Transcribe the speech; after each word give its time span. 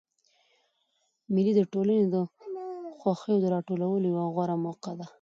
مېلې 1.33 1.53
د 1.55 1.61
ټولني 1.73 2.05
د 2.13 2.15
خوښیو 2.99 3.41
د 3.41 3.45
راټولولو 3.55 4.05
یوه 4.11 4.25
غوره 4.33 4.55
موقع 4.65 4.93
ده. 4.99 5.07